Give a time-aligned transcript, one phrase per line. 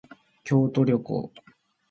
[0.43, 1.31] 京都旅行